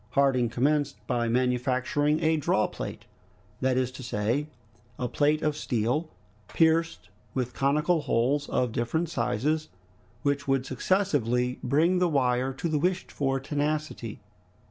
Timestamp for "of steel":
5.43-6.09